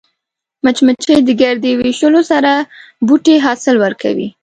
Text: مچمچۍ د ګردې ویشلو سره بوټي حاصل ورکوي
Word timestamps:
مچمچۍ 0.63 1.17
د 1.25 1.29
ګردې 1.41 1.71
ویشلو 1.79 2.21
سره 2.31 2.51
بوټي 3.07 3.35
حاصل 3.45 3.75
ورکوي 3.83 4.27